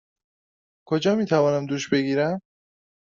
[0.87, 2.39] کجا می توانم دوش بگیرم؟